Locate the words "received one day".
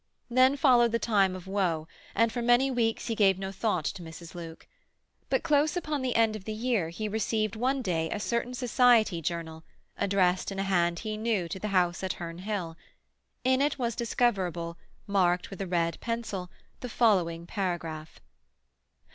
7.07-8.09